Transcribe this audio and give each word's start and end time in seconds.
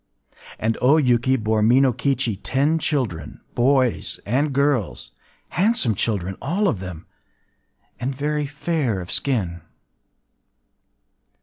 And 0.57 0.79
O 0.81 0.97
Yuki 0.97 1.35
bore 1.35 1.61
Minokichi 1.61 2.39
ten 2.41 2.79
children, 2.79 3.39
boys 3.53 4.19
and 4.25 4.51
girls,—handsome 4.51 5.93
children 5.93 6.35
all 6.41 6.67
of 6.67 6.79
them, 6.79 7.05
and 7.99 8.15
very 8.15 8.47
fair 8.47 8.99
of 8.99 9.11
skin. 9.11 9.61